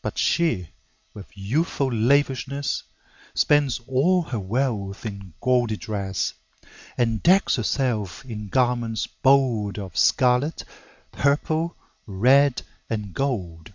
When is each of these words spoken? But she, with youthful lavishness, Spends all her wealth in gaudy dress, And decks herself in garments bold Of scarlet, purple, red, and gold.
But 0.00 0.16
she, 0.16 0.70
with 1.12 1.26
youthful 1.36 1.92
lavishness, 1.92 2.84
Spends 3.34 3.80
all 3.80 4.22
her 4.22 4.40
wealth 4.40 5.04
in 5.04 5.34
gaudy 5.42 5.76
dress, 5.76 6.32
And 6.96 7.22
decks 7.22 7.56
herself 7.56 8.24
in 8.24 8.48
garments 8.48 9.06
bold 9.06 9.78
Of 9.78 9.94
scarlet, 9.94 10.64
purple, 11.12 11.76
red, 12.06 12.62
and 12.88 13.12
gold. 13.12 13.74